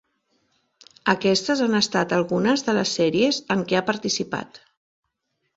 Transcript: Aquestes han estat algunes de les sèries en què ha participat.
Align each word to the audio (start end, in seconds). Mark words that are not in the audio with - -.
Aquestes 1.13 1.61
han 1.65 1.79
estat 1.81 2.15
algunes 2.19 2.65
de 2.71 2.77
les 2.79 2.97
sèries 3.01 3.43
en 3.57 3.63
què 3.73 3.81
ha 3.81 3.87
participat. 3.91 4.63